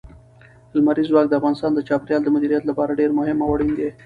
لمریز 0.75 1.07
ځواک 1.11 1.25
د 1.29 1.33
افغانستان 1.39 1.71
د 1.73 1.79
چاپیریال 1.87 2.21
د 2.23 2.29
مدیریت 2.35 2.63
لپاره 2.69 2.97
ډېر 2.99 3.11
مهم 3.17 3.37
او 3.41 3.49
اړین 3.55 3.71
دي. 3.79 3.89